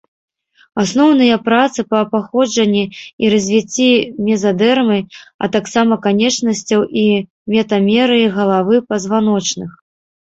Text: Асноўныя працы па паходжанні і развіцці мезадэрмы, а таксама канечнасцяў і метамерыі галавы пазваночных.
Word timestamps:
Асноўныя 0.83 1.35
працы 1.49 1.79
па 1.93 1.99
паходжанні 2.13 2.81
і 2.89 3.25
развіцці 3.35 3.89
мезадэрмы, 4.29 4.97
а 5.43 5.53
таксама 5.59 5.93
канечнасцяў 6.09 6.81
і 7.03 7.07
метамерыі 7.57 8.29
галавы 8.39 8.75
пазваночных. 8.93 9.71